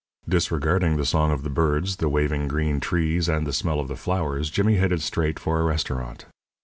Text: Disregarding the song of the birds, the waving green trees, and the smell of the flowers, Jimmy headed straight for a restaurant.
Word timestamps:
Disregarding 0.27 0.97
the 0.97 1.05
song 1.05 1.29
of 1.31 1.43
the 1.43 1.49
birds, 1.51 1.97
the 1.97 2.09
waving 2.09 2.47
green 2.47 2.79
trees, 2.79 3.29
and 3.29 3.45
the 3.45 3.53
smell 3.53 3.79
of 3.79 3.87
the 3.87 3.95
flowers, 3.95 4.49
Jimmy 4.49 4.77
headed 4.77 5.03
straight 5.03 5.37
for 5.37 5.59
a 5.59 5.63
restaurant. 5.63 6.25